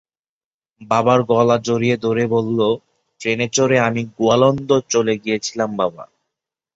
বাবার 0.81 1.19
গলা 1.23 1.57
জড়িয়ে 1.67 1.95
ধরে 1.97 2.23
বলল, 2.27 2.59
ট্রেনে 3.21 3.47
চড়ে 3.49 3.77
আমি 3.79 4.01
গোয়ালন্দ 4.17 4.69
চলে 4.89 5.13
গিয়েছিলাম 5.23 5.69
বাবা। 5.77 6.03